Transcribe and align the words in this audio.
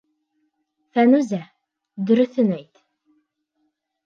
Фәнүзә... 0.97 1.39
дөрөҫөн 2.09 2.51
әйт... 2.57 2.83